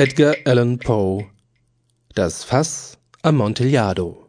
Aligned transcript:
Edgar 0.00 0.36
Allan 0.44 0.78
Poe 0.78 1.26
Das 2.14 2.44
Fass 2.44 2.98
Amontillado 3.22 4.28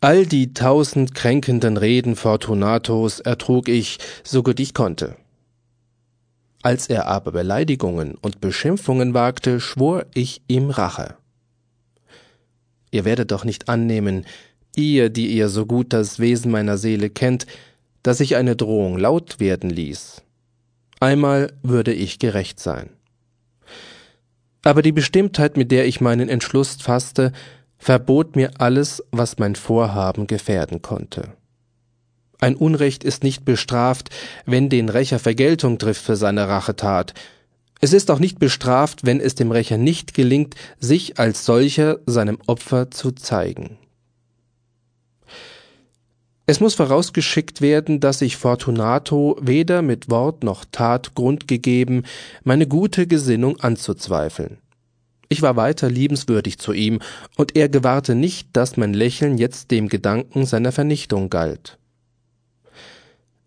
All 0.00 0.26
die 0.26 0.52
tausend 0.52 1.14
kränkenden 1.14 1.76
Reden 1.76 2.16
Fortunatos 2.16 3.20
ertrug 3.20 3.68
ich, 3.68 3.98
so 4.24 4.42
gut 4.42 4.58
ich 4.58 4.74
konnte. 4.74 5.14
Als 6.64 6.88
er 6.88 7.06
aber 7.06 7.30
Beleidigungen 7.30 8.16
und 8.16 8.40
Beschimpfungen 8.40 9.14
wagte, 9.14 9.60
schwor 9.60 10.06
ich 10.12 10.42
ihm 10.48 10.70
Rache. 10.70 11.16
Ihr 12.90 13.04
werdet 13.04 13.30
doch 13.30 13.44
nicht 13.44 13.68
annehmen, 13.68 14.26
ihr, 14.74 15.08
die 15.08 15.28
ihr 15.28 15.50
so 15.50 15.66
gut 15.66 15.92
das 15.92 16.18
Wesen 16.18 16.50
meiner 16.50 16.78
Seele 16.78 17.10
kennt, 17.10 17.46
dass 18.02 18.18
ich 18.18 18.34
eine 18.34 18.56
Drohung 18.56 18.98
laut 18.98 19.38
werden 19.38 19.70
ließ. 19.70 20.20
Einmal 20.98 21.52
würde 21.62 21.92
ich 21.92 22.18
gerecht 22.18 22.58
sein. 22.58 22.90
Aber 24.64 24.82
die 24.82 24.92
Bestimmtheit, 24.92 25.56
mit 25.56 25.70
der 25.70 25.86
ich 25.86 26.00
meinen 26.00 26.28
Entschluss 26.28 26.78
fasste, 26.80 27.32
verbot 27.78 28.34
mir 28.34 28.52
alles, 28.58 29.04
was 29.12 29.38
mein 29.38 29.54
Vorhaben 29.54 30.26
gefährden 30.26 30.80
konnte. 30.80 31.34
Ein 32.40 32.56
Unrecht 32.56 33.04
ist 33.04 33.22
nicht 33.22 33.44
bestraft, 33.44 34.10
wenn 34.46 34.68
den 34.68 34.88
Rächer 34.88 35.18
Vergeltung 35.18 35.78
trifft 35.78 36.02
für 36.02 36.16
seine 36.16 36.48
Rachetat. 36.48 37.14
Es 37.80 37.92
ist 37.92 38.10
auch 38.10 38.18
nicht 38.18 38.38
bestraft, 38.38 39.04
wenn 39.04 39.20
es 39.20 39.34
dem 39.34 39.50
Rächer 39.50 39.76
nicht 39.76 40.14
gelingt, 40.14 40.54
sich 40.78 41.18
als 41.18 41.44
solcher 41.44 41.98
seinem 42.06 42.38
Opfer 42.46 42.90
zu 42.90 43.12
zeigen. 43.12 43.78
Es 46.46 46.60
muss 46.60 46.74
vorausgeschickt 46.74 47.62
werden, 47.62 48.00
dass 48.00 48.20
ich 48.20 48.36
Fortunato 48.36 49.38
weder 49.40 49.80
mit 49.80 50.10
Wort 50.10 50.44
noch 50.44 50.66
Tat 50.70 51.14
Grund 51.14 51.48
gegeben, 51.48 52.02
meine 52.42 52.66
gute 52.66 53.06
Gesinnung 53.06 53.60
anzuzweifeln. 53.60 54.58
Ich 55.30 55.40
war 55.40 55.56
weiter 55.56 55.88
liebenswürdig 55.88 56.58
zu 56.58 56.74
ihm, 56.74 57.00
und 57.36 57.56
er 57.56 57.70
gewahrte 57.70 58.14
nicht, 58.14 58.48
dass 58.52 58.76
mein 58.76 58.92
Lächeln 58.92 59.38
jetzt 59.38 59.70
dem 59.70 59.88
Gedanken 59.88 60.44
seiner 60.44 60.70
Vernichtung 60.70 61.30
galt. 61.30 61.78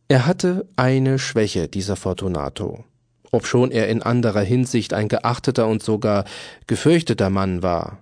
Er 0.08 0.25
hatte 0.25 0.68
eine 0.75 1.20
Schwäche, 1.20 1.68
dieser 1.68 1.98
Fortunato, 1.98 2.84
obschon 3.31 3.70
er 3.70 3.90
in 3.90 4.02
anderer 4.02 4.42
Hinsicht 4.42 4.94
ein 4.94 5.08
geachteter 5.08 5.68
und 5.68 5.84
sogar 5.84 6.25
gefürchteter 6.66 7.30
Mann 7.30 7.62
war. 7.62 8.00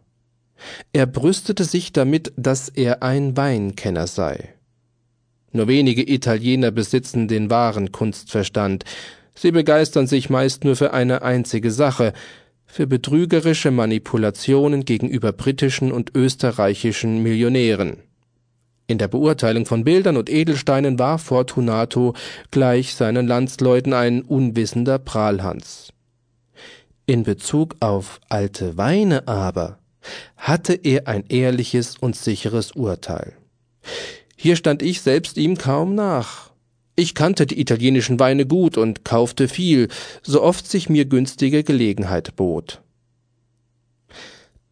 Er 0.94 1.06
brüstete 1.06 1.66
sich 1.66 1.92
damit, 1.92 2.32
dass 2.38 2.70
er 2.70 3.04
ein 3.04 3.36
Weinkenner 3.36 4.08
sei. 4.08 4.55
Nur 5.56 5.70
wenige 5.70 6.04
Italiener 6.12 6.70
besitzen 6.70 7.30
den 7.30 7.50
wahren 7.50 7.94
Kunstverstand. 7.94 8.84
Sie 9.36 9.52
begeistern 9.52 10.06
sich 10.06 10.30
meist 10.30 10.66
nur 10.66 10.76
für 10.76 10.92
eine 10.92 11.22
einzige 11.22 11.72
Sache, 11.72 12.12
für 12.66 12.88
betrügerische 12.88 13.72
Manipulationen 13.72 14.84
gegenüber 14.84 15.32
britischen 15.32 15.94
und 15.94 16.14
österreichischen 16.14 17.24
Millionären. 17.24 18.00
In 18.88 18.98
der 18.98 19.08
Beurteilung 19.08 19.66
von 19.66 19.86
Bildern 19.86 20.18
und 20.18 20.30
Edelsteinen 20.30 21.00
war 21.00 21.20
Fortunato 21.20 22.16
gleich 22.52 22.94
seinen 22.94 23.26
Landsleuten 23.26 23.94
ein 23.94 24.24
unwissender 24.24 25.00
Prahlhans. 25.00 25.94
In 27.06 27.24
Bezug 27.24 27.78
auf 27.80 28.20
alte 28.28 28.76
Weine 28.76 29.26
aber 29.30 29.80
hatte 30.36 30.74
er 30.74 31.08
ein 31.08 31.24
ehrliches 31.30 31.96
und 31.98 32.18
sicheres 32.18 32.74
Urteil. 32.74 33.38
Hier 34.36 34.56
stand 34.56 34.82
ich 34.82 35.02
selbst 35.02 35.38
ihm 35.38 35.58
kaum 35.58 35.96
nach. 35.96 36.52
Ich 36.96 37.14
kannte 37.14 37.46
die 37.46 37.60
italienischen 37.60 38.20
Weine 38.20 38.46
gut 38.46 38.78
und 38.78 39.04
kaufte 39.04 39.48
viel, 39.48 39.90
so 40.22 40.42
oft 40.42 40.68
sich 40.70 40.90
mir 40.90 41.06
günstige 41.06 41.64
Gelegenheit 41.64 42.36
bot. 42.36 42.82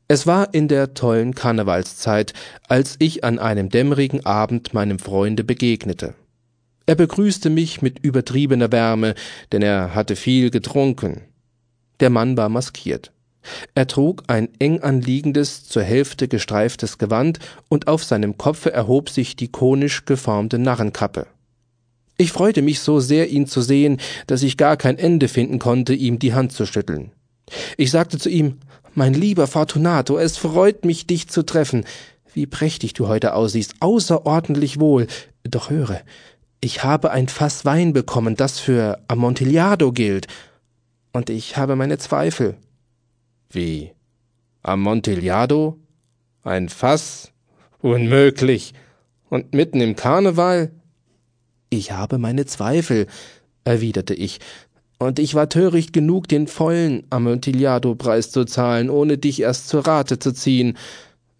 Es 0.08 0.28
war 0.28 0.54
in 0.54 0.68
der 0.68 0.94
tollen 0.94 1.34
Karnevalszeit, 1.34 2.34
als 2.68 2.96
ich 3.00 3.24
an 3.24 3.40
einem 3.40 3.70
dämmerigen 3.70 4.26
Abend 4.26 4.74
meinem 4.74 5.00
Freunde 5.00 5.44
begegnete. 5.44 6.14
Er 6.86 6.96
begrüßte 6.96 7.50
mich 7.50 7.82
mit 7.82 8.00
übertriebener 8.00 8.72
Wärme, 8.72 9.16
denn 9.52 9.62
er 9.62 9.96
hatte 9.96 10.16
viel 10.16 10.50
getrunken. 10.50 11.22
Der 12.00 12.10
Mann 12.10 12.36
war 12.36 12.50
maskiert. 12.50 13.12
Er 13.76 13.88
trug 13.88 14.24
ein 14.28 14.50
eng 14.60 14.82
anliegendes, 14.82 15.66
zur 15.66 15.84
Hälfte 15.84 16.28
gestreiftes 16.28 16.98
Gewand, 16.98 17.40
und 17.70 17.88
auf 17.88 18.04
seinem 18.04 18.38
Kopfe 18.38 18.72
erhob 18.72 19.10
sich 19.10 19.36
die 19.36 19.50
konisch 19.50 20.06
geformte 20.06 20.60
Narrenkappe. 20.60 21.28
Ich 22.18 22.32
freute 22.32 22.62
mich 22.62 22.80
so 22.80 23.00
sehr, 23.00 23.30
ihn 23.30 23.48
zu 23.48 23.62
sehen, 23.62 24.00
dass 24.28 24.44
ich 24.44 24.58
gar 24.58 24.78
kein 24.78 24.98
Ende 24.98 25.28
finden 25.28 25.60
konnte, 25.60 25.94
ihm 25.94 26.20
die 26.20 26.34
Hand 26.34 26.52
zu 26.52 26.66
schütteln. 26.66 27.12
Ich 27.78 27.92
sagte 27.92 28.18
zu 28.18 28.30
ihm 28.30 28.60
Mein 28.94 29.14
lieber 29.14 29.48
Fortunato, 29.48 30.18
es 30.18 30.38
freut 30.38 30.86
mich, 30.86 31.08
dich 31.08 31.28
zu 31.28 31.44
treffen. 31.44 31.86
Wie 32.34 32.46
prächtig 32.46 32.94
du 32.94 33.08
heute 33.08 33.34
aussiehst, 33.34 33.76
außerordentlich 33.80 34.80
wohl. 34.80 35.08
Doch 35.44 35.70
höre, 35.70 36.02
ich 36.62 36.84
habe 36.84 37.12
ein 37.12 37.28
Fass 37.28 37.66
Wein 37.66 37.94
bekommen, 37.94 38.36
das 38.36 38.60
für 38.60 39.00
Amontillado 39.08 39.92
gilt, 39.92 40.28
und 41.12 41.30
ich 41.30 41.58
habe 41.58 41.76
meine 41.76 41.98
Zweifel. 41.98 42.56
Wie? 43.54 43.92
Amontillado? 44.64 45.78
Ein 46.42 46.70
Fass? 46.70 47.32
Unmöglich. 47.82 48.74
Und 49.30 49.54
mitten 49.54 49.80
im 49.80 49.96
Karneval? 49.96 50.72
Ich 51.70 51.92
habe 51.92 52.18
meine 52.18 52.48
Zweifel, 52.48 53.06
erwiderte 53.64 54.16
ich, 54.16 54.40
und 54.98 55.20
ich 55.20 55.36
war 55.36 55.50
töricht 55.50 55.94
genug, 55.94 56.28
den 56.28 56.48
vollen 56.48 57.04
Amontillado-Preis 57.12 58.32
zu 58.32 58.46
zahlen, 58.46 58.90
ohne 58.90 59.20
dich 59.20 59.42
erst 59.42 59.68
zur 59.68 59.86
Rate 59.86 60.18
zu 60.18 60.34
ziehen. 60.34 60.76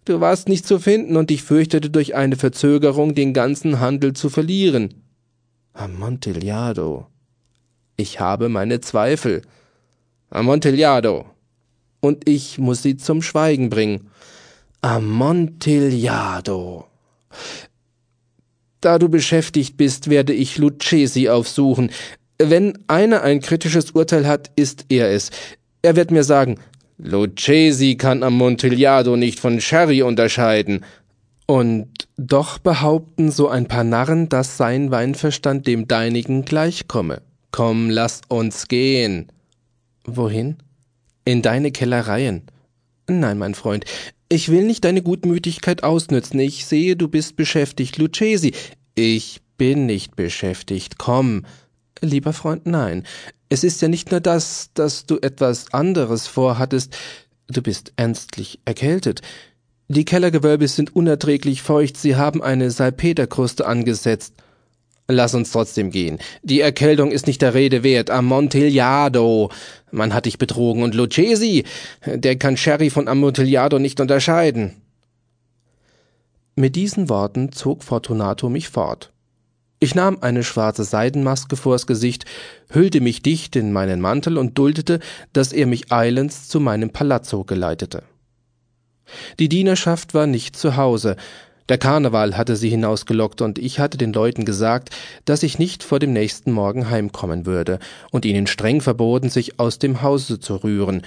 Du 0.04 0.20
warst 0.20 0.48
nicht 0.48 0.66
zu 0.66 0.78
finden, 0.78 1.16
und 1.16 1.32
ich 1.32 1.42
fürchtete 1.42 1.90
durch 1.90 2.14
eine 2.14 2.36
Verzögerung 2.36 3.16
den 3.16 3.32
ganzen 3.32 3.80
Handel 3.80 4.12
zu 4.12 4.28
verlieren. 4.28 5.02
Amontillado. 5.72 7.06
Ich 7.96 8.20
habe 8.20 8.48
meine 8.48 8.80
Zweifel. 8.80 9.42
Amontillado 10.30 11.33
und 12.04 12.28
ich 12.28 12.58
muss 12.58 12.82
sie 12.82 12.96
zum 12.96 13.22
Schweigen 13.22 13.70
bringen. 13.70 14.10
Amontillado. 14.82 16.86
Da 18.82 18.98
du 18.98 19.08
beschäftigt 19.08 19.78
bist, 19.78 20.10
werde 20.10 20.34
ich 20.34 20.58
Lucchesi 20.58 21.30
aufsuchen. 21.30 21.90
Wenn 22.38 22.78
einer 22.86 23.22
ein 23.22 23.40
kritisches 23.40 23.92
Urteil 23.92 24.26
hat, 24.26 24.50
ist 24.56 24.84
er 24.90 25.10
es. 25.10 25.30
Er 25.80 25.96
wird 25.96 26.10
mir 26.10 26.24
sagen, 26.24 26.60
Lucchesi 26.98 27.96
kann 27.96 28.22
Amontillado 28.22 29.16
nicht 29.16 29.40
von 29.40 29.60
Sherry 29.60 30.02
unterscheiden. 30.02 30.84
Und 31.46 31.88
doch 32.18 32.58
behaupten 32.58 33.30
so 33.30 33.48
ein 33.48 33.66
paar 33.66 33.84
Narren, 33.84 34.28
dass 34.28 34.58
sein 34.58 34.90
Weinverstand 34.90 35.66
dem 35.66 35.88
deinigen 35.88 36.44
gleichkomme. 36.44 37.22
Komm, 37.50 37.88
lass 37.88 38.20
uns 38.28 38.68
gehen. 38.68 39.28
Wohin? 40.04 40.56
In 41.24 41.42
deine 41.42 41.72
Kellereien. 41.72 42.42
Nein, 43.08 43.38
mein 43.38 43.54
Freund, 43.54 43.84
ich 44.28 44.50
will 44.50 44.64
nicht 44.64 44.84
deine 44.84 45.02
Gutmütigkeit 45.02 45.82
ausnützen. 45.82 46.38
Ich 46.38 46.66
sehe, 46.66 46.96
du 46.96 47.08
bist 47.08 47.36
beschäftigt, 47.36 47.98
Lucchesi. 47.98 48.52
Ich 48.94 49.40
bin 49.56 49.86
nicht 49.86 50.16
beschäftigt. 50.16 50.98
Komm. 50.98 51.44
Lieber 52.00 52.32
Freund, 52.32 52.66
nein. 52.66 53.04
Es 53.48 53.64
ist 53.64 53.80
ja 53.82 53.88
nicht 53.88 54.10
nur 54.10 54.20
das, 54.20 54.70
dass 54.74 55.06
du 55.06 55.18
etwas 55.20 55.72
anderes 55.72 56.26
vorhattest. 56.26 56.96
Du 57.48 57.62
bist 57.62 57.92
ernstlich 57.96 58.60
erkältet. 58.64 59.20
Die 59.88 60.04
Kellergewölbe 60.04 60.66
sind 60.66 60.96
unerträglich 60.96 61.60
feucht, 61.62 61.98
sie 61.98 62.16
haben 62.16 62.42
eine 62.42 62.70
Salpeterkruste 62.70 63.66
angesetzt. 63.66 64.34
Lass 65.06 65.34
uns 65.34 65.52
trotzdem 65.52 65.90
gehen. 65.90 66.18
Die 66.42 66.60
Erkältung 66.60 67.10
ist 67.10 67.26
nicht 67.26 67.42
der 67.42 67.52
Rede 67.52 67.82
wert. 67.82 68.10
Amontillado. 68.10 69.50
Man 69.90 70.14
hat 70.14 70.24
dich 70.24 70.38
betrogen. 70.38 70.82
Und 70.82 70.94
Lucchesi, 70.94 71.64
der 72.06 72.36
kann 72.36 72.56
Sherry 72.56 72.88
von 72.88 73.06
Amontillado 73.06 73.78
nicht 73.78 74.00
unterscheiden. 74.00 74.80
Mit 76.56 76.74
diesen 76.76 77.08
Worten 77.08 77.52
zog 77.52 77.84
Fortunato 77.84 78.48
mich 78.48 78.68
fort. 78.68 79.12
Ich 79.80 79.94
nahm 79.94 80.18
eine 80.22 80.44
schwarze 80.44 80.84
Seidenmaske 80.84 81.56
vors 81.56 81.86
Gesicht, 81.86 82.24
hüllte 82.70 83.02
mich 83.02 83.20
dicht 83.20 83.56
in 83.56 83.72
meinen 83.72 84.00
Mantel 84.00 84.38
und 84.38 84.56
duldete, 84.56 85.00
dass 85.34 85.52
er 85.52 85.66
mich 85.66 85.92
eilends 85.92 86.48
zu 86.48 86.60
meinem 86.60 86.90
Palazzo 86.90 87.44
geleitete. 87.44 88.04
Die 89.38 89.50
Dienerschaft 89.50 90.14
war 90.14 90.26
nicht 90.26 90.56
zu 90.56 90.76
Hause, 90.76 91.16
der 91.68 91.78
Karneval 91.78 92.36
hatte 92.36 92.56
sie 92.56 92.68
hinausgelockt, 92.68 93.40
und 93.40 93.58
ich 93.58 93.78
hatte 93.78 93.96
den 93.96 94.12
Leuten 94.12 94.44
gesagt, 94.44 94.90
dass 95.24 95.42
ich 95.42 95.58
nicht 95.58 95.82
vor 95.82 95.98
dem 95.98 96.12
nächsten 96.12 96.52
Morgen 96.52 96.90
heimkommen 96.90 97.46
würde, 97.46 97.78
und 98.10 98.24
ihnen 98.24 98.46
streng 98.46 98.80
verboten, 98.80 99.30
sich 99.30 99.58
aus 99.58 99.78
dem 99.78 100.02
Hause 100.02 100.38
zu 100.40 100.56
rühren. 100.56 101.02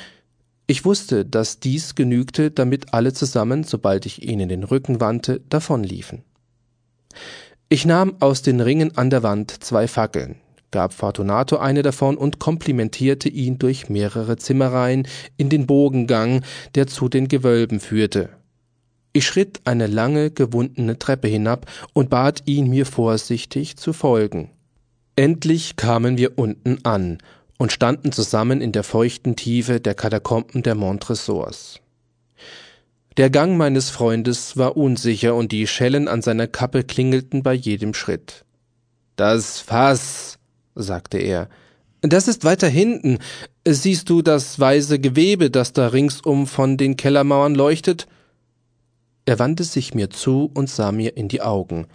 Ich 0.65 0.83
wusste, 0.83 1.25
dass 1.25 1.59
dies 1.59 1.95
genügte, 1.95 2.51
damit 2.51 2.94
alle 2.94 3.13
zusammen, 3.13 3.63
sobald 3.63 4.06
ich 4.06 4.27
ihnen 4.27 4.50
den 4.50 4.63
Rücken 4.63 5.00
wandte, 5.00 5.42
davonliefen. 5.50 6.24
Ich 7.69 7.86
nahm 7.86 8.15
aus 8.19 8.42
den 8.42 8.60
Ringen 8.60 8.98
an 8.98 9.10
der 9.10 9.24
Wand 9.24 9.63
zwei 9.63 9.88
Fackeln, 9.88 10.38
gab 10.71 10.94
Fortunato 10.94 11.57
eine 11.57 11.83
davon 11.83 12.18
und 12.18 12.39
komplimentierte 12.39 13.30
ihn 13.30 13.60
durch 13.60 13.89
mehrere 13.89 14.38
Zimmereien 14.38 15.07
in 15.38 15.50
den 15.50 15.68
Bogengang, 15.68 16.44
der 16.75 16.88
zu 16.88 17.10
den 17.10 17.27
Gewölben 17.27 17.80
führte. 17.80 18.30
Ich 19.17 19.25
schritt 19.25 19.61
eine 19.63 19.87
lange, 19.87 20.29
gewundene 20.29 20.99
Treppe 20.99 21.27
hinab 21.27 21.65
und 21.93 22.11
bat 22.11 22.43
ihn, 22.45 22.69
mir 22.69 22.85
vorsichtig 22.85 23.75
zu 23.75 23.91
folgen. 23.91 24.51
Endlich 25.15 25.75
kamen 25.75 26.19
wir 26.19 26.37
unten 26.37 26.85
an 26.85 27.17
und 27.57 27.71
standen 27.71 28.11
zusammen 28.11 28.61
in 28.61 28.73
der 28.73 28.83
feuchten 28.83 29.35
Tiefe 29.35 29.79
der 29.79 29.95
Katakomben 29.95 30.61
der 30.61 30.75
Montresors. 30.75 31.79
Der 33.17 33.31
Gang 33.31 33.57
meines 33.57 33.89
Freundes 33.89 34.55
war 34.55 34.77
unsicher 34.77 35.33
und 35.33 35.51
die 35.51 35.65
Schellen 35.65 36.07
an 36.07 36.21
seiner 36.21 36.45
Kappe 36.45 36.83
klingelten 36.83 37.41
bei 37.41 37.53
jedem 37.53 37.95
Schritt. 37.95 38.45
Das 39.15 39.59
Fass, 39.59 40.37
sagte 40.75 41.17
er. 41.17 41.49
Das 42.01 42.27
ist 42.27 42.45
weiter 42.45 42.67
hinten. 42.67 43.17
Siehst 43.67 44.11
du 44.11 44.21
das 44.21 44.59
weiße 44.59 44.99
Gewebe, 44.99 45.49
das 45.49 45.73
da 45.73 45.87
ringsum 45.87 46.45
von 46.45 46.77
den 46.77 46.97
Kellermauern 46.97 47.55
leuchtet? 47.55 48.05
Er 49.27 49.39
wandte 49.39 49.65
sich 49.65 49.94
mir 49.94 50.09
zu 50.09 50.50
und 50.53 50.69
sah 50.69 50.94
mir 50.94 51.18
in 51.18 51.27
die 51.27 51.41
Augen. 51.41 51.88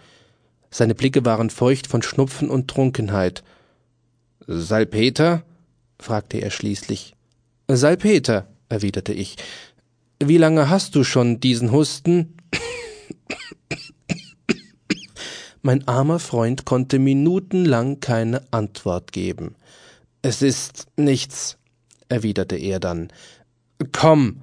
Seine 0.69 0.93
Blicke 0.93 1.25
waren 1.25 1.49
feucht 1.49 1.87
von 1.87 2.03
Schnupfen 2.03 2.47
und 2.47 2.67
Trunkenheit. 2.67 3.43
Salpeter? 4.45 5.41
fragte 5.97 6.37
er 6.37 6.51
schließlich. 6.51 7.15
Salpeter, 7.67 8.47
erwiderte 8.69 9.13
ich. 9.13 9.37
Wie 10.23 10.37
lange 10.37 10.69
hast 10.69 10.93
du 10.93 11.03
schon 11.03 11.39
diesen 11.39 11.71
Husten? 11.71 12.37
Mein 15.63 15.87
armer 15.87 16.19
Freund 16.19 16.65
konnte 16.65 16.99
minutenlang 16.99 17.99
keine 17.99 18.43
Antwort 18.51 19.11
geben. 19.11 19.55
Es 20.21 20.43
ist 20.43 20.85
nichts, 20.97 21.57
erwiderte 22.09 22.57
er 22.57 22.79
dann. 22.79 23.11
Komm, 23.91 24.41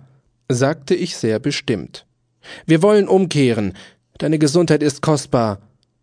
sagte 0.48 0.96
ich 0.96 1.16
sehr 1.16 1.38
bestimmt. 1.38 2.04
Wir 2.66 2.82
wollen 2.82 3.08
umkehren. 3.08 3.74
Deine 4.18 4.38
Gesundheit 4.38 4.82
ist 4.82 5.02
kostbar. 5.02 5.60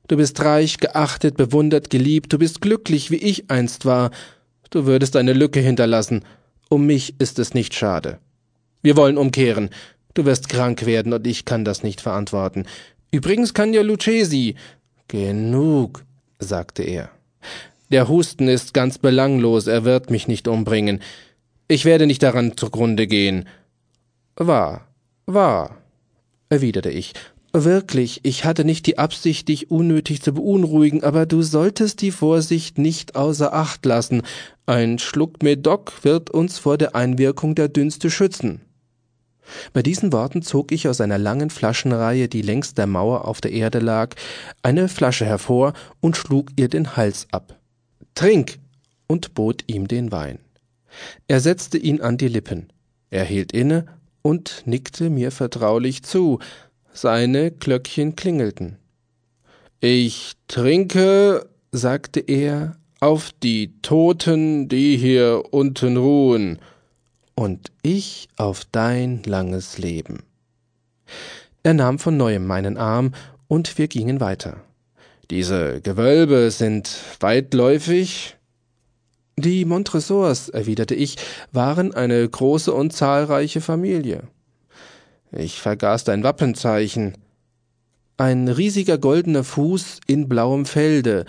Du 0.08 0.18
bist 0.18 0.40
reich, 0.42 0.78
geachtet, 0.78 1.36
bewundert, 1.38 1.90
geliebt, 1.90 2.32
du 2.32 2.38
bist 2.38 2.62
glücklich, 2.62 3.12
wie 3.12 3.18
ich 3.18 3.52
einst 3.52 3.86
war. 3.86 4.12
Du 4.70 4.86
würdest 4.86 5.16
eine 5.16 5.34
Lücke 5.34 5.60
hinterlassen. 5.60 6.24
Um 6.70 6.86
mich 6.86 7.16
ist 7.20 7.40
es 7.40 7.54
nicht 7.54 7.74
schade. 7.74 8.20
Wir 8.82 8.96
wollen 8.96 9.18
umkehren. 9.18 9.70
Du 10.14 10.26
wirst 10.26 10.50
krank 10.50 10.86
werden 10.86 11.14
und 11.14 11.28
ich 11.28 11.46
kann 11.46 11.66
das 11.66 11.84
nicht 11.84 12.02
verantworten. 12.02 12.66
Übrigens 13.12 13.54
kann 13.54 13.74
ja 13.74 13.82
Lucchesi. 13.82 14.56
Genug, 15.08 16.04
sagte 16.40 16.84
er. 16.84 17.10
Der 17.92 18.10
Husten 18.10 18.48
ist 18.48 18.74
ganz 18.74 18.98
belanglos, 18.98 19.68
er 19.68 19.86
wird 19.86 20.10
mich 20.10 20.28
nicht 20.28 20.48
umbringen. 20.48 21.02
Ich 21.70 21.86
werde 21.86 22.06
nicht 22.06 22.24
daran 22.24 22.58
zugrunde 22.58 23.08
gehen. 23.08 23.48
Wahr, 24.36 24.88
wahr, 25.26 25.78
erwiderte 26.50 26.90
ich. 26.90 27.14
Wirklich, 27.54 28.20
ich 28.24 28.46
hatte 28.46 28.66
nicht 28.66 28.86
die 28.86 28.98
Absicht, 28.98 29.48
dich 29.48 29.72
unnötig 29.72 30.22
zu 30.22 30.34
beunruhigen, 30.34 31.04
aber 31.04 31.26
du 31.26 31.42
solltest 31.42 32.02
die 32.02 32.12
Vorsicht 32.12 32.78
nicht 32.78 33.16
außer 33.16 33.54
Acht 33.54 33.86
lassen. 33.86 34.22
Ein 34.66 35.00
Schluck 35.00 35.42
Medoc 35.42 36.04
wird 36.04 36.30
uns 36.30 36.60
vor 36.60 36.78
der 36.78 36.96
Einwirkung 36.96 37.56
der 37.56 37.70
Dünste 37.70 38.12
schützen. 38.12 38.62
Bei 39.72 39.82
diesen 39.82 40.12
Worten 40.12 40.42
zog 40.42 40.74
ich 40.74 40.88
aus 40.90 41.00
einer 41.00 41.18
langen 41.18 41.50
Flaschenreihe, 41.50 42.28
die 42.28 42.42
längs 42.42 42.74
der 42.74 42.86
Mauer 42.86 43.26
auf 43.26 43.40
der 43.40 43.52
Erde 43.52 43.80
lag, 43.80 44.14
eine 44.62 44.90
Flasche 44.90 45.26
hervor 45.26 45.74
und 46.02 46.18
schlug 46.18 46.50
ihr 46.58 46.68
den 46.68 46.98
Hals 46.98 47.28
ab. 47.32 47.58
Trink! 48.14 48.60
und 49.08 49.34
bot 49.36 49.64
ihm 49.68 49.88
den 49.88 50.12
Wein. 50.12 50.40
Er 51.30 51.40
setzte 51.40 51.78
ihn 51.78 52.02
an 52.02 52.18
die 52.18 52.28
Lippen. 52.28 52.68
Er 53.10 53.24
hielt 53.24 53.54
inne 53.54 53.86
und 54.22 54.64
nickte 54.66 55.10
mir 55.10 55.32
vertraulich 55.32 56.04
zu. 56.04 56.40
Seine 56.94 57.52
Glöckchen 57.52 58.16
klingelten. 58.16 58.78
Ich 59.80 60.34
trinke, 60.48 61.48
sagte 61.72 62.20
er, 62.20 62.78
auf 63.00 63.32
die 63.44 63.80
Toten, 63.82 64.68
die 64.68 64.98
hier 64.98 65.44
unten 65.52 65.98
ruhen 65.98 66.60
und 67.36 67.72
ich 67.84 68.28
auf 68.38 68.66
dein 68.72 69.22
langes 69.24 69.78
Leben. 69.78 70.24
Er 71.62 71.76
nahm 71.76 72.00
von 72.00 72.18
neuem 72.18 72.48
meinen 72.48 72.78
Arm, 72.78 73.14
und 73.48 73.78
wir 73.78 73.88
gingen 73.88 74.20
weiter. 74.20 74.62
Diese 75.30 75.82
Gewölbe 75.82 76.52
sind 76.52 76.90
weitläufig? 77.20 78.37
Die 79.40 79.66
Montresors, 79.66 80.50
erwiderte 80.50 80.96
ich, 80.96 81.16
waren 81.52 81.94
eine 81.94 82.28
große 82.28 82.74
und 82.74 82.92
zahlreiche 82.92 83.62
Familie. 83.62 84.24
Ich 85.32 85.62
vergaß 85.62 86.06
dein 86.06 86.24
Wappenzeichen. 86.24 87.14
Ein 88.18 88.48
riesiger 88.48 88.98
goldener 88.98 89.44
Fuß 89.44 90.00
in 90.08 90.28
blauem 90.28 90.66
Felde. 90.66 91.26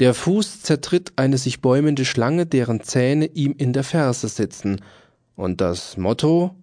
Der 0.00 0.14
Fuß 0.14 0.62
zertritt 0.62 1.12
eine 1.14 1.38
sich 1.38 1.60
bäumende 1.60 2.04
Schlange, 2.04 2.44
deren 2.44 2.82
Zähne 2.82 3.26
ihm 3.26 3.54
in 3.56 3.72
der 3.72 3.84
Ferse 3.84 4.26
sitzen. 4.26 4.80
Und 5.36 5.60
das 5.60 5.96
Motto? 5.96 6.56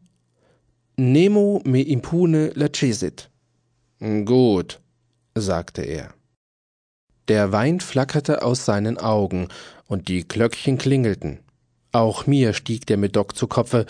Nemo 0.97 1.61
me 1.63 1.83
impune 1.83 2.51
lacesit. 2.53 3.29
Gut, 3.99 4.81
sagte 5.35 5.83
er. 5.83 6.13
Der 7.31 7.53
Wein 7.53 7.79
flackerte 7.79 8.43
aus 8.43 8.65
seinen 8.65 8.97
Augen, 8.97 9.47
und 9.87 10.09
die 10.09 10.27
Glöckchen 10.27 10.77
klingelten. 10.77 11.39
Auch 11.93 12.27
mir 12.27 12.51
stieg 12.51 12.85
der 12.87 12.97
Medoc 12.97 13.37
zu 13.37 13.47
Kopfe. 13.47 13.85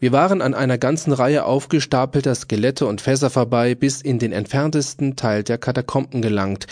Wir 0.00 0.12
waren 0.12 0.42
an 0.42 0.52
einer 0.52 0.76
ganzen 0.76 1.14
Reihe 1.14 1.46
aufgestapelter 1.46 2.34
Skelette 2.34 2.84
und 2.84 3.00
Fässer 3.00 3.30
vorbei, 3.30 3.74
bis 3.74 4.02
in 4.02 4.18
den 4.18 4.32
entferntesten 4.32 5.16
Teil 5.16 5.44
der 5.44 5.56
Katakomben 5.56 6.20
gelangt. 6.20 6.66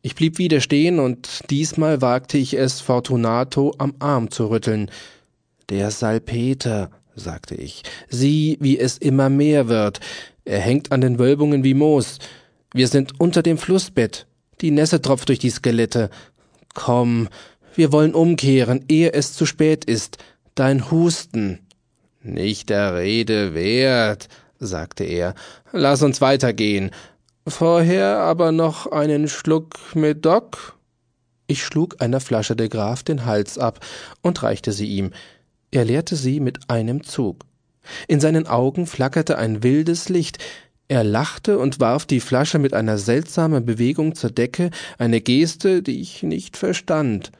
Ich 0.00 0.14
blieb 0.14 0.38
wieder 0.38 0.62
stehen, 0.62 0.98
und 0.98 1.50
diesmal 1.50 2.00
wagte 2.00 2.38
ich 2.38 2.54
es, 2.54 2.80
Fortunato 2.80 3.74
am 3.76 3.92
Arm 3.98 4.30
zu 4.30 4.46
rütteln. 4.46 4.90
Der 5.68 5.90
Salpeter, 5.90 6.90
sagte 7.16 7.54
ich. 7.54 7.82
Sieh, 8.08 8.56
wie 8.62 8.78
es 8.78 8.96
immer 8.96 9.28
mehr 9.28 9.68
wird. 9.68 10.00
Er 10.46 10.60
hängt 10.60 10.90
an 10.90 11.02
den 11.02 11.18
Wölbungen 11.18 11.64
wie 11.64 11.74
Moos. 11.74 12.18
Wir 12.72 12.88
sind 12.88 13.20
unter 13.20 13.42
dem 13.42 13.58
Flussbett. 13.58 14.26
Die 14.60 14.70
Nässe 14.70 15.00
tropft 15.00 15.28
durch 15.28 15.38
die 15.38 15.50
Skelette. 15.50 16.10
Komm, 16.74 17.28
wir 17.74 17.92
wollen 17.92 18.14
umkehren, 18.14 18.84
ehe 18.88 19.12
es 19.12 19.32
zu 19.34 19.46
spät 19.46 19.84
ist. 19.84 20.18
Dein 20.54 20.90
Husten. 20.90 21.60
Nicht 22.22 22.68
der 22.68 22.96
Rede 22.96 23.54
wert, 23.54 24.28
sagte 24.58 25.04
er. 25.04 25.34
Lass 25.72 26.02
uns 26.02 26.20
weitergehen. 26.20 26.90
Vorher 27.46 28.18
aber 28.18 28.52
noch 28.52 28.86
einen 28.86 29.28
Schluck 29.28 29.78
Medoc? 29.94 30.76
Ich 31.46 31.64
schlug 31.64 32.00
einer 32.00 32.20
Flasche 32.20 32.54
de 32.54 32.68
Graf 32.68 33.02
den 33.02 33.24
Hals 33.24 33.58
ab 33.58 33.80
und 34.22 34.42
reichte 34.42 34.72
sie 34.72 34.86
ihm. 34.86 35.12
Er 35.70 35.84
leerte 35.84 36.16
sie 36.16 36.40
mit 36.40 36.68
einem 36.68 37.02
Zug. 37.02 37.44
In 38.06 38.20
seinen 38.20 38.46
Augen 38.46 38.86
flackerte 38.86 39.38
ein 39.38 39.62
wildes 39.62 40.08
Licht. 40.08 40.38
Er 40.90 41.04
lachte 41.04 41.56
und 41.56 41.78
warf 41.78 42.04
die 42.04 42.18
Flasche 42.18 42.58
mit 42.58 42.74
einer 42.74 42.98
seltsamen 42.98 43.64
Bewegung 43.64 44.16
zur 44.16 44.32
Decke, 44.32 44.70
eine 44.98 45.20
Geste, 45.20 45.84
die 45.84 46.00
ich 46.00 46.24
nicht 46.24 46.56
verstand. 46.56 47.30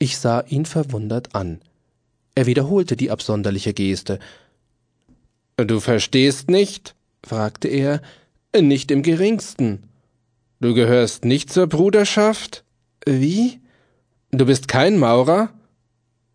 Ich 0.00 0.18
sah 0.18 0.40
ihn 0.40 0.66
verwundert 0.66 1.36
an. 1.36 1.60
Er 2.34 2.46
wiederholte 2.46 2.96
die 2.96 3.12
absonderliche 3.12 3.72
Geste. 3.72 4.18
Du 5.56 5.78
verstehst 5.78 6.50
nicht? 6.50 6.96
fragte 7.24 7.68
er. 7.68 8.02
Nicht 8.60 8.90
im 8.90 9.04
geringsten. 9.04 9.84
Du 10.58 10.74
gehörst 10.74 11.24
nicht 11.24 11.52
zur 11.52 11.68
Bruderschaft? 11.68 12.64
Wie? 13.06 13.60
Du 14.32 14.44
bist 14.44 14.66
kein 14.66 14.98
Maurer? 14.98 15.50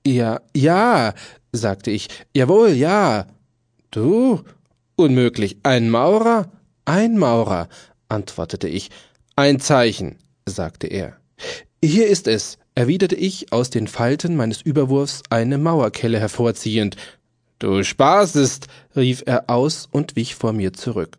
Ja, 0.07 0.39
ja, 0.55 1.13
sagte 1.51 1.91
ich. 1.91 2.07
Jawohl, 2.33 2.69
ja. 2.69 3.27
Du? 3.91 4.45
Unmöglich. 5.01 5.57
Ein 5.63 5.89
Maurer? 5.89 6.51
Ein 6.85 7.17
Maurer, 7.17 7.69
antwortete 8.07 8.67
ich. 8.67 8.91
Ein 9.35 9.59
Zeichen, 9.59 10.17
sagte 10.45 10.85
er. 10.85 11.17
Hier 11.83 12.05
ist 12.05 12.27
es, 12.27 12.59
erwiderte 12.75 13.15
ich, 13.15 13.51
aus 13.51 13.71
den 13.71 13.87
Falten 13.87 14.35
meines 14.35 14.61
Überwurfs 14.61 15.23
eine 15.31 15.57
Mauerkelle 15.57 16.19
hervorziehend. 16.19 16.97
Du 17.57 17.83
spaßest, 17.83 18.67
rief 18.95 19.23
er 19.25 19.49
aus 19.49 19.89
und 19.91 20.15
wich 20.15 20.35
vor 20.35 20.53
mir 20.53 20.71
zurück. 20.73 21.17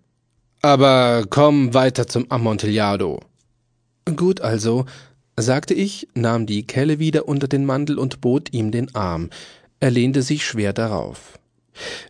Aber 0.60 1.24
komm 1.28 1.74
weiter 1.74 2.06
zum 2.06 2.30
Amontillado. 2.30 3.18
Gut 4.14 4.42
also, 4.42 4.86
sagte 5.36 5.74
ich, 5.74 6.06
nahm 6.14 6.46
die 6.46 6.68
Kelle 6.68 7.00
wieder 7.00 7.26
unter 7.26 7.48
den 7.48 7.64
Mantel 7.64 7.98
und 7.98 8.20
bot 8.20 8.52
ihm 8.52 8.70
den 8.70 8.94
Arm. 8.94 9.30
Er 9.80 9.90
lehnte 9.90 10.22
sich 10.22 10.46
schwer 10.46 10.72
darauf. 10.72 11.40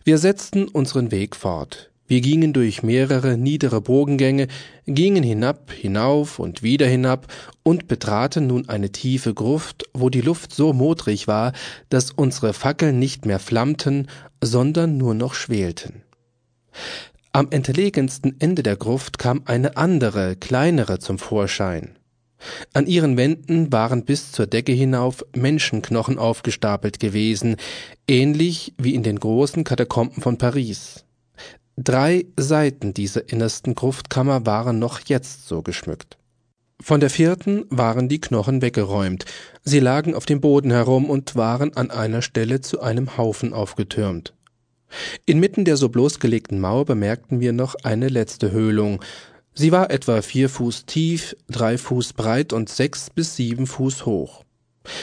Wir 0.03 0.17
setzten 0.17 0.67
unseren 0.67 1.11
Weg 1.11 1.35
fort. 1.35 1.89
Wir 2.05 2.19
gingen 2.21 2.51
durch 2.51 2.83
mehrere 2.83 3.37
niedere 3.37 3.81
Bogengänge, 3.81 4.47
gingen 4.85 5.23
hinab, 5.23 5.71
hinauf 5.71 6.37
und 6.37 6.61
wieder 6.61 6.85
hinab 6.85 7.27
und 7.63 7.87
betraten 7.87 8.47
nun 8.47 8.67
eine 8.67 8.91
tiefe 8.91 9.33
Gruft, 9.33 9.85
wo 9.93 10.09
die 10.09 10.21
Luft 10.21 10.53
so 10.53 10.73
modrig 10.73 11.27
war, 11.27 11.53
dass 11.89 12.11
unsere 12.11 12.53
Fackeln 12.53 12.99
nicht 12.99 13.25
mehr 13.25 13.39
flammten, 13.39 14.07
sondern 14.43 14.97
nur 14.97 15.13
noch 15.13 15.33
schwelten. 15.33 16.03
Am 17.31 17.47
entlegensten 17.49 18.35
Ende 18.39 18.63
der 18.63 18.75
Gruft 18.75 19.17
kam 19.17 19.43
eine 19.45 19.77
andere, 19.77 20.35
kleinere 20.35 20.99
zum 20.99 21.17
Vorschein. 21.17 21.97
An 22.73 22.87
ihren 22.87 23.17
Wänden 23.17 23.71
waren 23.71 24.05
bis 24.05 24.31
zur 24.31 24.47
Decke 24.47 24.71
hinauf 24.71 25.25
Menschenknochen 25.35 26.17
aufgestapelt 26.17 26.99
gewesen, 26.99 27.57
ähnlich 28.07 28.73
wie 28.77 28.95
in 28.95 29.03
den 29.03 29.19
großen 29.19 29.63
Katakomben 29.63 30.21
von 30.21 30.37
Paris. 30.37 31.05
Drei 31.75 32.25
Seiten 32.37 32.93
dieser 32.93 33.29
innersten 33.29 33.73
Gruftkammer 33.73 34.45
waren 34.45 34.77
noch 34.79 34.99
jetzt 35.07 35.47
so 35.47 35.61
geschmückt. 35.61 36.17
Von 36.81 36.99
der 36.99 37.09
vierten 37.09 37.65
waren 37.69 38.09
die 38.09 38.19
Knochen 38.19 38.61
weggeräumt, 38.61 39.25
sie 39.63 39.79
lagen 39.79 40.15
auf 40.15 40.25
dem 40.25 40.41
Boden 40.41 40.69
herum 40.69 41.09
und 41.09 41.35
waren 41.35 41.75
an 41.77 41.91
einer 41.91 42.21
Stelle 42.21 42.61
zu 42.61 42.81
einem 42.81 43.17
Haufen 43.17 43.53
aufgetürmt. 43.53 44.33
Inmitten 45.25 45.65
der 45.65 45.77
so 45.77 45.89
bloßgelegten 45.89 46.59
Mauer 46.59 46.85
bemerkten 46.85 47.39
wir 47.39 47.53
noch 47.53 47.75
eine 47.83 48.09
letzte 48.09 48.51
Höhlung. 48.51 49.01
Sie 49.53 49.71
war 49.71 49.91
etwa 49.91 50.21
vier 50.21 50.49
Fuß 50.49 50.85
tief, 50.85 51.35
drei 51.49 51.77
Fuß 51.77 52.13
breit 52.13 52.53
und 52.53 52.69
sechs 52.69 53.09
bis 53.09 53.35
sieben 53.35 53.67
Fuß 53.67 54.05
hoch. 54.05 54.43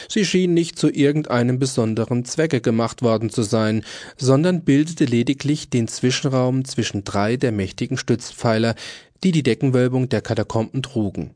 Sie 0.08 0.24
schien 0.24 0.52
nicht 0.52 0.78
zu 0.78 0.90
irgendeinem 0.90 1.58
besonderen 1.58 2.24
Zwecke 2.24 2.60
gemacht 2.60 3.02
worden 3.02 3.30
zu 3.30 3.42
sein, 3.42 3.84
sondern 4.16 4.62
bildete 4.62 5.04
lediglich 5.04 5.70
den 5.70 5.88
Zwischenraum 5.88 6.64
zwischen 6.64 7.04
drei 7.04 7.36
der 7.36 7.52
mächtigen 7.52 7.96
Stützpfeiler, 7.96 8.74
die 9.24 9.32
die 9.32 9.42
Deckenwölbung 9.42 10.08
der 10.08 10.20
Katakomben 10.20 10.82
trugen. 10.82 11.34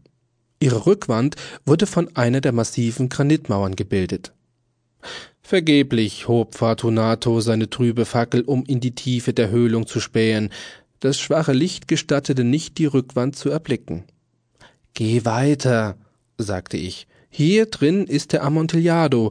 Ihre 0.60 0.86
Rückwand 0.86 1.36
wurde 1.64 1.86
von 1.86 2.14
einer 2.16 2.40
der 2.40 2.52
massiven 2.52 3.08
Granitmauern 3.08 3.76
gebildet. 3.76 4.32
Vergeblich 5.42 6.26
hob 6.26 6.54
Fortunato 6.54 7.40
seine 7.40 7.68
trübe 7.68 8.06
Fackel, 8.06 8.42
um 8.42 8.64
in 8.64 8.80
die 8.80 8.94
Tiefe 8.94 9.34
der 9.34 9.50
Höhlung 9.50 9.86
zu 9.86 10.00
spähen. 10.00 10.48
Das 11.04 11.20
schwache 11.20 11.52
Licht 11.52 11.86
gestattete 11.86 12.44
nicht, 12.44 12.78
die 12.78 12.86
Rückwand 12.86 13.36
zu 13.36 13.50
erblicken. 13.50 14.04
Geh 14.94 15.26
weiter, 15.26 15.98
sagte 16.38 16.78
ich. 16.78 17.06
Hier 17.28 17.66
drin 17.66 18.06
ist 18.06 18.32
der 18.32 18.42
Amontillado. 18.42 19.30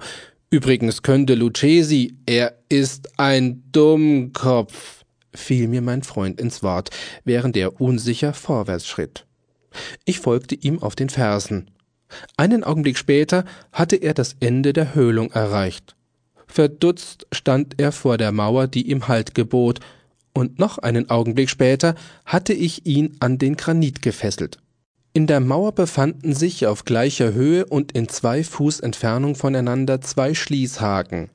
Übrigens 0.51 1.01
könnte 1.01 1.33
Lucchesi, 1.33 2.13
er 2.27 2.59
ist 2.69 3.17
ein 3.17 3.63
Dummkopf, 3.71 5.03
fiel 5.33 5.67
mir 5.67 5.81
mein 5.81 6.03
Freund 6.03 6.39
ins 6.39 6.61
Wort, 6.61 6.91
während 7.23 7.57
er 7.57 7.81
unsicher 7.81 8.35
vorwärts 8.35 8.85
schritt. 8.85 9.25
Ich 10.05 10.19
folgte 10.19 10.53
ihm 10.53 10.77
auf 10.77 10.95
den 10.95 11.09
Fersen. 11.09 11.71
Einen 12.37 12.63
Augenblick 12.63 12.99
später 12.99 13.45
hatte 13.71 13.95
er 13.95 14.13
das 14.13 14.35
Ende 14.39 14.73
der 14.73 14.93
Höhlung 14.93 15.31
erreicht. 15.31 15.95
Verdutzt 16.45 17.25
stand 17.31 17.81
er 17.81 17.91
vor 17.91 18.19
der 18.19 18.31
Mauer, 18.31 18.67
die 18.67 18.91
ihm 18.91 19.07
Halt 19.07 19.33
gebot, 19.33 19.79
und 20.33 20.59
noch 20.59 20.77
einen 20.77 21.09
Augenblick 21.09 21.49
später 21.49 21.95
hatte 22.25 22.53
ich 22.53 22.85
ihn 22.85 23.15
an 23.19 23.37
den 23.37 23.55
Granit 23.55 24.01
gefesselt. 24.01 24.57
In 25.13 25.27
der 25.27 25.39
Mauer 25.39 25.73
befanden 25.73 26.33
sich 26.33 26.65
auf 26.65 26.85
gleicher 26.85 27.33
Höhe 27.33 27.65
und 27.65 27.91
in 27.91 28.09
zwei 28.09 28.43
Fuß 28.43 28.79
Entfernung 28.79 29.35
voneinander 29.35 30.01
zwei 30.01 30.33
Schließhaken. 30.33 31.29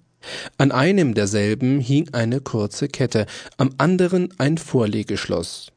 An 0.57 0.73
einem 0.73 1.15
derselben 1.15 1.79
hing 1.79 2.09
eine 2.13 2.41
kurze 2.41 2.89
Kette, 2.89 3.27
am 3.57 3.71
anderen 3.79 4.35
ein 4.39 4.59
Vorlegeschloss. 4.59 5.71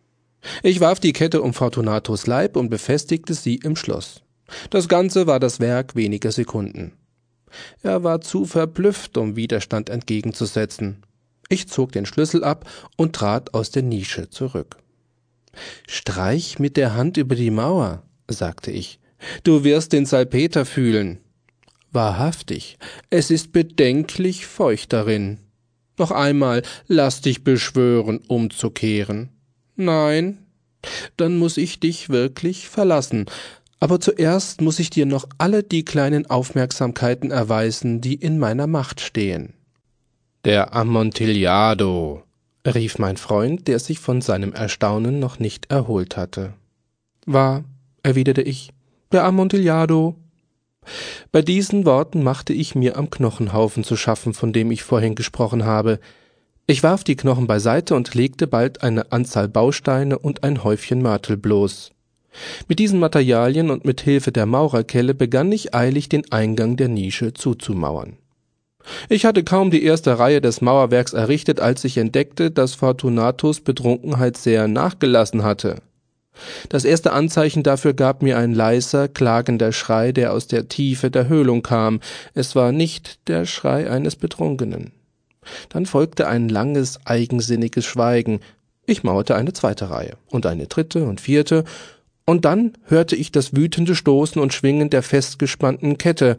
Ich 0.63 0.79
warf 0.79 0.99
die 0.99 1.13
Kette 1.13 1.43
um 1.43 1.53
Fortunatos 1.53 2.25
Leib 2.25 2.55
und 2.55 2.69
befestigte 2.69 3.35
sie 3.35 3.57
im 3.57 3.75
Schloss. 3.75 4.23
Das 4.71 4.87
Ganze 4.87 5.27
war 5.27 5.39
das 5.39 5.59
Werk 5.59 5.95
weniger 5.95 6.31
Sekunden. 6.31 6.93
Er 7.83 8.03
war 8.03 8.21
zu 8.21 8.45
verblüfft, 8.45 9.17
um 9.17 9.35
Widerstand 9.35 9.89
entgegenzusetzen. 9.89 11.03
Ich 11.51 11.67
zog 11.67 11.91
den 11.91 12.05
Schlüssel 12.05 12.45
ab 12.45 12.63
und 12.95 13.13
trat 13.13 13.53
aus 13.53 13.71
der 13.71 13.83
Nische 13.83 14.29
zurück. 14.29 14.77
Streich 15.85 16.59
mit 16.59 16.77
der 16.77 16.95
Hand 16.95 17.17
über 17.17 17.35
die 17.35 17.51
Mauer, 17.51 18.03
sagte 18.29 18.71
ich. 18.71 19.01
Du 19.43 19.65
wirst 19.65 19.91
den 19.91 20.05
Salpeter 20.05 20.65
fühlen. 20.65 21.19
Wahrhaftig, 21.91 22.77
es 23.09 23.31
ist 23.31 23.51
bedenklich 23.51 24.47
feucht 24.47 24.93
darin. 24.93 25.39
Noch 25.97 26.11
einmal, 26.11 26.61
lass 26.87 27.19
dich 27.19 27.43
beschwören, 27.43 28.19
umzukehren. 28.29 29.27
Nein, 29.75 30.45
dann 31.17 31.37
muss 31.37 31.57
ich 31.57 31.81
dich 31.81 32.07
wirklich 32.07 32.69
verlassen. 32.69 33.25
Aber 33.81 33.99
zuerst 33.99 34.61
muss 34.61 34.79
ich 34.79 34.89
dir 34.89 35.05
noch 35.05 35.27
alle 35.37 35.63
die 35.63 35.83
kleinen 35.83 36.27
Aufmerksamkeiten 36.27 37.29
erweisen, 37.29 37.99
die 37.99 38.15
in 38.15 38.39
meiner 38.39 38.67
Macht 38.67 39.01
stehen. 39.01 39.53
Der 40.43 40.73
Amontillado, 40.73 42.23
rief 42.65 42.97
mein 42.97 43.17
Freund, 43.17 43.67
der 43.67 43.77
sich 43.77 43.99
von 43.99 44.21
seinem 44.21 44.53
Erstaunen 44.53 45.19
noch 45.19 45.37
nicht 45.37 45.69
erholt 45.69 46.17
hatte. 46.17 46.53
Wahr, 47.27 47.63
erwiderte 48.01 48.41
ich, 48.41 48.71
der 49.11 49.23
Amontillado. 49.23 50.15
Bei 51.31 51.43
diesen 51.43 51.85
Worten 51.85 52.23
machte 52.23 52.53
ich 52.53 52.73
mir 52.73 52.97
am 52.97 53.11
Knochenhaufen 53.11 53.83
zu 53.83 53.95
schaffen, 53.95 54.33
von 54.33 54.51
dem 54.51 54.71
ich 54.71 54.81
vorhin 54.81 55.13
gesprochen 55.13 55.63
habe. 55.63 55.99
Ich 56.65 56.81
warf 56.81 57.03
die 57.03 57.15
Knochen 57.15 57.45
beiseite 57.45 57.93
und 57.93 58.15
legte 58.15 58.47
bald 58.47 58.81
eine 58.81 59.11
Anzahl 59.11 59.47
Bausteine 59.47 60.17
und 60.17 60.43
ein 60.43 60.63
Häufchen 60.63 61.03
Mörtel 61.03 61.37
bloß. 61.37 61.91
Mit 62.67 62.79
diesen 62.79 62.99
Materialien 62.99 63.69
und 63.69 63.85
mit 63.85 64.01
Hilfe 64.01 64.31
der 64.31 64.47
Maurerkelle 64.47 65.13
begann 65.13 65.51
ich 65.51 65.75
eilig 65.75 66.09
den 66.09 66.31
Eingang 66.31 66.77
der 66.77 66.87
Nische 66.87 67.35
zuzumauern. 67.35 68.17
Ich 69.09 69.25
hatte 69.25 69.43
kaum 69.43 69.71
die 69.71 69.83
erste 69.83 70.17
Reihe 70.19 70.41
des 70.41 70.61
Mauerwerks 70.61 71.13
errichtet, 71.13 71.59
als 71.59 71.83
ich 71.83 71.97
entdeckte, 71.97 72.51
dass 72.51 72.75
Fortunatus 72.75 73.61
Betrunkenheit 73.61 74.37
sehr 74.37 74.67
nachgelassen 74.67 75.43
hatte. 75.43 75.77
Das 76.69 76.85
erste 76.85 77.11
Anzeichen 77.11 77.63
dafür 77.63 77.93
gab 77.93 78.21
mir 78.21 78.37
ein 78.37 78.53
leiser, 78.53 79.07
klagender 79.07 79.71
Schrei, 79.71 80.11
der 80.11 80.33
aus 80.33 80.47
der 80.47 80.67
Tiefe 80.67 81.11
der 81.11 81.27
Höhlung 81.27 81.61
kam. 81.61 81.99
Es 82.33 82.55
war 82.55 82.71
nicht 82.71 83.27
der 83.27 83.45
Schrei 83.45 83.89
eines 83.89 84.15
Betrunkenen. 84.15 84.91
Dann 85.69 85.85
folgte 85.85 86.27
ein 86.27 86.49
langes, 86.49 86.99
eigensinniges 87.05 87.85
Schweigen. 87.85 88.39
Ich 88.85 89.03
mauerte 89.03 89.35
eine 89.35 89.53
zweite 89.53 89.89
Reihe 89.89 90.13
und 90.29 90.45
eine 90.45 90.67
dritte 90.67 91.03
und 91.03 91.21
vierte, 91.21 91.65
und 92.23 92.45
dann 92.45 92.73
hörte 92.85 93.15
ich 93.15 93.31
das 93.31 93.55
wütende 93.55 93.95
Stoßen 93.95 94.41
und 94.41 94.53
Schwingen 94.53 94.89
der 94.89 95.03
festgespannten 95.03 95.97
Kette, 95.97 96.37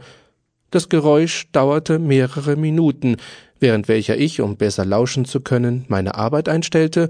das 0.73 0.88
Geräusch 0.88 1.49
dauerte 1.52 1.99
mehrere 1.99 2.57
Minuten, 2.57 3.17
während 3.61 3.88
welcher 3.88 4.17
ich, 4.19 4.41
um 4.41 4.57
besser 4.57 4.85
lauschen 4.85 5.25
zu 5.25 5.41
können, 5.41 5.85
meine 5.88 6.17
Arbeit 6.17 6.49
einstellte 6.49 7.09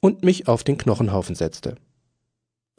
und 0.00 0.22
mich 0.22 0.48
auf 0.48 0.64
den 0.64 0.76
Knochenhaufen 0.76 1.34
setzte. 1.34 1.76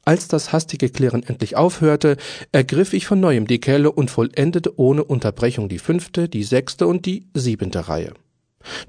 Als 0.03 0.27
das 0.27 0.53
hastige 0.53 0.89
Klirren 0.89 1.23
endlich 1.23 1.55
aufhörte, 1.55 2.17
ergriff 2.51 2.93
ich 2.93 3.07
von 3.07 3.19
neuem 3.19 3.47
die 3.47 3.59
Kelle 3.59 3.91
und 3.91 4.11
vollendete 4.11 4.79
ohne 4.79 5.03
Unterbrechung 5.03 5.67
die 5.67 5.79
fünfte, 5.79 6.29
die 6.29 6.43
sechste 6.43 6.85
und 6.85 7.07
die 7.07 7.27
siebente 7.33 7.87
Reihe. 7.87 8.13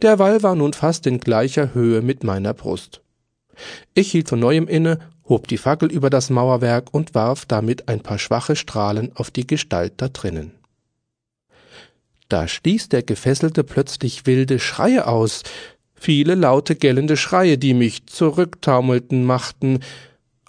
Der 0.02 0.18
Wall 0.18 0.42
war 0.42 0.54
nun 0.54 0.74
fast 0.74 1.06
in 1.06 1.18
gleicher 1.18 1.72
Höhe 1.72 2.02
mit 2.02 2.22
meiner 2.22 2.52
Brust. 2.52 3.00
Ich 3.94 4.10
hielt 4.10 4.28
von 4.28 4.40
neuem 4.40 4.68
inne, 4.68 4.98
hob 5.28 5.48
die 5.48 5.56
Fackel 5.56 5.90
über 5.90 6.10
das 6.10 6.28
Mauerwerk 6.28 6.92
und 6.92 7.14
warf 7.14 7.46
damit 7.46 7.88
ein 7.88 8.00
paar 8.00 8.18
schwache 8.18 8.54
Strahlen 8.54 9.12
auf 9.14 9.30
die 9.30 9.46
Gestalt 9.46 9.94
da 9.96 10.08
drinnen. 10.08 10.52
Da 12.28 12.48
stieß 12.48 12.88
der 12.88 13.02
Gefesselte 13.02 13.62
plötzlich 13.62 14.26
wilde 14.26 14.58
Schreie 14.58 15.06
aus, 15.06 15.42
viele 15.94 16.34
laute 16.34 16.74
gellende 16.74 17.16
Schreie, 17.16 17.58
die 17.58 17.74
mich 17.74 18.06
zurücktaumelten 18.06 19.24
machten. 19.24 19.80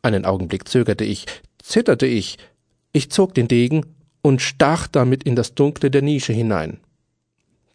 Einen 0.01 0.25
Augenblick 0.25 0.67
zögerte 0.67 1.03
ich, 1.03 1.25
zitterte 1.61 2.07
ich, 2.07 2.37
ich 2.93 3.11
zog 3.11 3.33
den 3.33 3.47
Degen 3.47 3.85
und 4.21 4.41
stach 4.41 4.87
damit 4.87 5.23
in 5.23 5.35
das 5.35 5.53
Dunkle 5.53 5.91
der 5.91 6.01
Nische 6.01 6.33
hinein. 6.33 6.79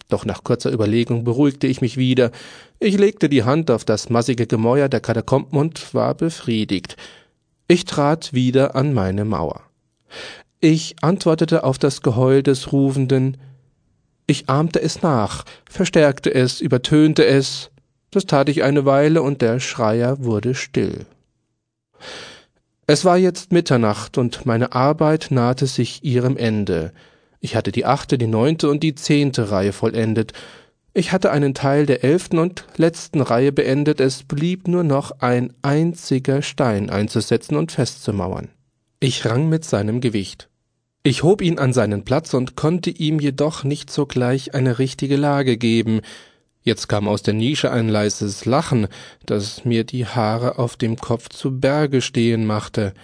Doch 0.09 0.25
nach 0.27 0.45
kurzer 0.45 0.73
Überlegung 0.73 1.25
beruhigte 1.25 1.67
ich 1.67 1.81
mich 1.81 1.97
wieder. 1.97 2.33
Ich 2.79 2.99
legte 2.99 3.29
die 3.29 3.45
Hand 3.45 3.71
auf 3.71 3.85
das 3.85 4.11
massige 4.11 4.47
Gemäuer 4.47 4.89
der 4.89 5.01
Katakomben 5.01 5.59
und 5.59 5.95
war 5.95 6.15
befriedigt. 6.15 6.97
Ich 7.69 7.85
trat 7.87 8.35
wieder 8.35 8.75
an 8.75 8.93
meine 8.93 9.25
Mauer. 9.25 9.63
Ich 10.61 10.97
antwortete 11.01 11.65
auf 11.65 11.79
das 11.79 12.03
Geheul 12.03 12.43
des 12.43 12.73
Rufenden, 12.73 13.39
ich 14.27 14.49
ahmte 14.49 14.81
es 14.81 15.03
nach, 15.03 15.45
verstärkte 15.69 16.33
es, 16.35 16.61
übertönte 16.61 17.25
es. 17.25 17.71
Das 18.11 18.27
tat 18.27 18.49
ich 18.49 18.63
eine 18.63 18.85
Weile, 18.85 19.23
und 19.23 19.43
der 19.43 19.61
Schreier 19.61 20.23
wurde 20.25 20.55
still. 20.55 21.07
Es 22.87 23.05
war 23.05 23.17
jetzt 23.17 23.53
Mitternacht, 23.53 24.19
und 24.19 24.47
meine 24.47 24.73
Arbeit 24.73 25.29
nahte 25.31 25.67
sich 25.67 26.05
ihrem 26.05 26.37
Ende. 26.37 26.93
Ich 27.41 27.57
hatte 27.57 27.73
die 27.73 27.85
achte, 27.85 28.19
die 28.19 28.27
neunte 28.27 28.69
und 28.69 28.83
die 28.83 28.95
zehnte 28.95 29.51
Reihe 29.51 29.73
vollendet. 29.73 30.33
Ich 30.95 31.11
hatte 31.11 31.31
einen 31.31 31.55
Teil 31.55 31.87
der 31.87 32.05
elften 32.05 32.39
und 32.39 32.67
letzten 32.77 33.23
Reihe 33.23 33.51
beendet, 33.51 33.99
es 34.01 34.25
blieb 34.25 34.69
nur 34.69 34.85
noch 34.85 35.21
ein 35.21 35.53
einziger 35.63 36.43
Stein 36.43 36.91
einzusetzen 36.91 37.57
und 37.57 37.73
festzumauern. 37.73 38.49
Ich 39.01 39.25
rang 39.25 39.49
mit 39.49 39.65
seinem 39.65 40.01
Gewicht. 40.01 40.49
Ich 41.05 41.25
hob 41.25 41.43
ihn 41.43 41.59
an 41.59 41.73
seinen 41.73 42.05
Platz 42.05 42.33
und 42.33 42.55
konnte 42.55 42.91
ihm 42.91 43.19
jedoch 43.19 43.65
nicht 43.65 43.91
sogleich 43.91 44.55
eine 44.55 44.79
richtige 44.79 45.17
Lage 45.17 45.57
geben. 45.57 46.01
Jetzt 46.63 46.89
kam 46.89 47.09
aus 47.09 47.23
der 47.23 47.35
Nische 47.35 47.73
ein 47.73 47.89
leises 47.89 48.45
Lachen, 48.45 48.87
das 49.27 49.65
mir 49.65 49.83
die 49.83 50.07
Haare 50.07 50.59
auf 50.61 50.77
dem 50.77 50.97
Kopf 50.97 51.29
zu 51.29 51.59
Berge 51.59 52.03
stehen 52.03 52.47
machte. 52.47 52.95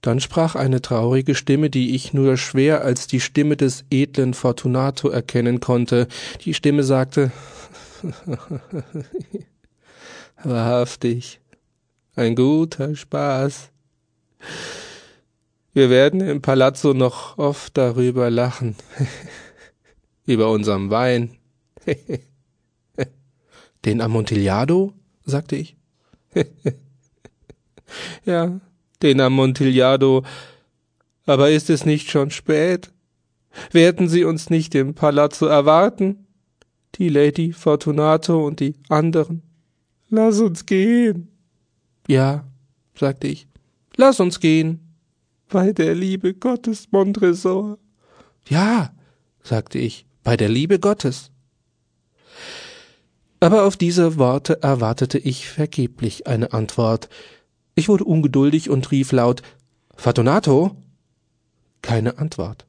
Dann 0.00 0.18
sprach 0.18 0.56
eine 0.56 0.82
traurige 0.82 1.36
Stimme, 1.36 1.70
die 1.70 1.94
ich 1.94 2.12
nur 2.12 2.36
schwer 2.36 2.82
als 2.82 3.06
die 3.06 3.20
Stimme 3.20 3.56
des 3.56 3.84
edlen 3.90 4.34
Fortunato 4.34 5.08
erkennen 5.08 5.60
konnte. 5.60 6.08
Die 6.44 6.54
Stimme 6.54 6.82
sagte 6.82 7.30
Wahrhaftig, 10.42 11.40
ein 12.16 12.34
guter 12.34 12.96
Spaß. 12.96 13.70
Wir 15.76 15.90
werden 15.90 16.22
im 16.22 16.40
Palazzo 16.40 16.94
noch 16.94 17.36
oft 17.36 17.76
darüber 17.76 18.30
lachen. 18.30 18.76
Über 20.24 20.50
unserem 20.50 20.88
Wein. 20.88 21.36
Den 23.84 24.00
Amontillado? 24.00 24.94
sagte 25.26 25.56
ich. 25.56 25.76
ja, 28.24 28.58
den 29.02 29.20
Amontillado. 29.20 30.24
Aber 31.26 31.50
ist 31.50 31.68
es 31.68 31.84
nicht 31.84 32.10
schon 32.10 32.30
spät? 32.30 32.90
Werden 33.70 34.08
Sie 34.08 34.24
uns 34.24 34.48
nicht 34.48 34.74
im 34.74 34.94
Palazzo 34.94 35.44
erwarten? 35.44 36.26
Die 36.94 37.10
Lady 37.10 37.52
Fortunato 37.52 38.46
und 38.46 38.60
die 38.60 38.76
anderen. 38.88 39.42
Lass 40.08 40.40
uns 40.40 40.64
gehen. 40.64 41.28
Ja, 42.08 42.46
sagte 42.94 43.26
ich. 43.26 43.46
Lass 43.96 44.20
uns 44.20 44.40
gehen. 44.40 44.85
Bei 45.48 45.72
der 45.72 45.94
Liebe 45.94 46.34
Gottes, 46.34 46.88
Montresor. 46.90 47.78
Ja, 48.48 48.92
sagte 49.42 49.78
ich, 49.78 50.06
bei 50.24 50.36
der 50.36 50.48
Liebe 50.48 50.80
Gottes. 50.80 51.30
Aber 53.38 53.64
auf 53.64 53.76
diese 53.76 54.16
Worte 54.18 54.62
erwartete 54.62 55.18
ich 55.18 55.48
vergeblich 55.48 56.26
eine 56.26 56.52
Antwort. 56.52 57.08
Ich 57.76 57.88
wurde 57.88 58.04
ungeduldig 58.04 58.70
und 58.70 58.90
rief 58.90 59.12
laut 59.12 59.42
Fortunato? 59.94 60.76
Keine 61.80 62.18
Antwort. 62.18 62.66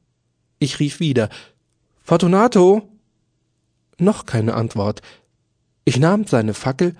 Ich 0.60 0.78
rief 0.78 1.00
wieder 1.00 1.30
Fortunato? 2.02 2.88
Noch 3.98 4.24
keine 4.24 4.54
Antwort. 4.54 5.02
Ich 5.84 5.98
nahm 5.98 6.26
seine 6.26 6.54
Fackel, 6.54 6.94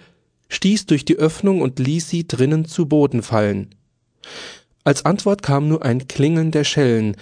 stieß 0.49 0.87
durch 0.87 1.05
die 1.05 1.17
Öffnung 1.17 1.61
und 1.61 1.79
ließ 1.79 2.09
sie 2.09 2.27
drinnen 2.27 2.65
zu 2.65 2.87
Boden 2.87 3.23
fallen. 3.23 3.75
Als 4.89 5.05
Antwort 5.05 5.43
kam 5.43 5.69
nur 5.69 5.85
ein 5.85 6.09
Klingeln 6.09 6.51
der 6.51 6.65
Schellen. 6.65 7.15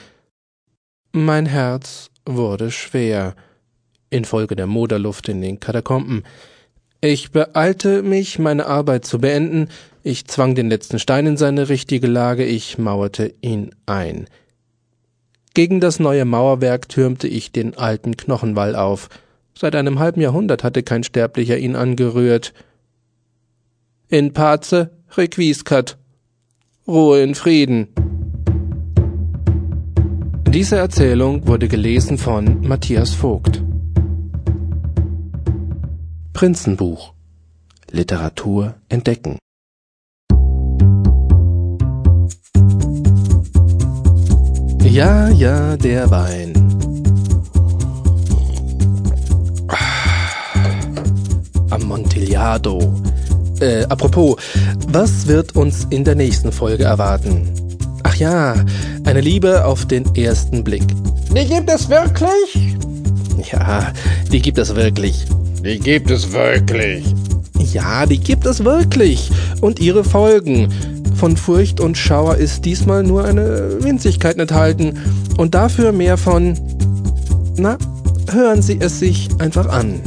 Mein 1.10 1.46
Herz 1.46 2.10
wurde 2.24 2.70
schwer 2.70 3.34
infolge 4.08 4.54
der 4.54 4.68
Moderluft 4.68 5.28
in 5.28 5.40
den 5.40 5.58
Katakomben. 5.58 6.22
Ich 7.00 7.32
beeilte 7.32 8.04
mich, 8.04 8.38
meine 8.38 8.66
Arbeit 8.66 9.04
zu 9.04 9.18
beenden, 9.18 9.66
ich 10.04 10.28
zwang 10.28 10.54
den 10.54 10.68
letzten 10.68 11.00
Stein 11.00 11.26
in 11.26 11.36
seine 11.36 11.68
richtige 11.68 12.06
Lage, 12.06 12.44
ich 12.44 12.78
mauerte 12.78 13.34
ihn 13.40 13.74
ein. 13.84 14.28
Gegen 15.52 15.80
das 15.80 15.98
neue 15.98 16.24
Mauerwerk 16.24 16.88
türmte 16.88 17.26
ich 17.26 17.50
den 17.50 17.76
alten 17.76 18.16
Knochenwall 18.16 18.76
auf. 18.76 19.08
Seit 19.58 19.74
einem 19.74 19.98
halben 19.98 20.20
Jahrhundert 20.20 20.62
hatte 20.62 20.84
kein 20.84 21.02
Sterblicher 21.02 21.58
ihn 21.58 21.74
angerührt. 21.74 22.54
In 24.06 24.32
pace 24.32 24.86
requiescat. 25.16 25.98
Ruhe 26.88 27.20
in 27.20 27.34
Frieden. 27.34 27.88
Diese 30.48 30.76
Erzählung 30.76 31.48
wurde 31.48 31.66
gelesen 31.66 32.16
von 32.16 32.60
Matthias 32.60 33.12
Vogt. 33.12 33.60
Prinzenbuch 36.32 37.12
Literatur 37.90 38.74
entdecken 38.88 39.38
Ja, 44.84 45.28
ja, 45.28 45.76
der 45.76 46.08
Wein. 46.10 46.52
Amontillado. 51.70 52.94
Äh, 53.60 53.84
apropos, 53.88 54.36
was 54.88 55.26
wird 55.26 55.56
uns 55.56 55.86
in 55.90 56.04
der 56.04 56.14
nächsten 56.14 56.52
Folge 56.52 56.84
erwarten? 56.84 57.48
Ach 58.02 58.14
ja, 58.16 58.54
eine 59.04 59.20
Liebe 59.20 59.64
auf 59.64 59.86
den 59.86 60.14
ersten 60.14 60.62
Blick. 60.62 60.84
Die 61.34 61.44
gibt 61.44 61.70
es 61.70 61.88
wirklich? 61.88 62.76
Ja, 63.50 63.92
die 64.30 64.40
gibt 64.40 64.58
es 64.58 64.74
wirklich. 64.74 65.26
Die 65.64 65.78
gibt 65.78 66.10
es 66.10 66.32
wirklich. 66.32 67.04
Ja, 67.72 68.06
die 68.06 68.18
gibt 68.18 68.46
es 68.46 68.64
wirklich. 68.64 69.30
Und 69.60 69.80
ihre 69.80 70.04
Folgen. 70.04 70.68
Von 71.16 71.36
Furcht 71.36 71.80
und 71.80 71.96
Schauer 71.96 72.36
ist 72.36 72.66
diesmal 72.66 73.02
nur 73.02 73.24
eine 73.24 73.82
Winzigkeit 73.82 74.38
enthalten 74.38 74.98
und 75.38 75.54
dafür 75.54 75.92
mehr 75.92 76.18
von... 76.18 76.58
Na, 77.56 77.78
hören 78.30 78.60
Sie 78.60 78.78
es 78.80 79.00
sich 79.00 79.28
einfach 79.38 79.68
an. 79.68 80.00